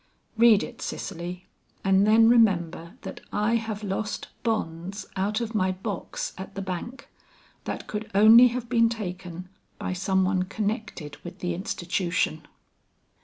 [0.35, 1.45] Read it, Cicely,
[1.83, 7.07] and then remember that I have lost bonds out of my box at the bank,
[7.65, 12.47] that could only have been taken by some one connected with the institution."